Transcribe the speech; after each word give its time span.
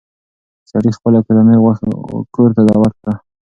سړي 0.69 0.91
خپله 0.97 1.19
کورنۍ 1.25 1.57
کور 2.35 2.49
ته 2.55 2.61
دعوت 2.69 2.93
کړه. 3.01 3.13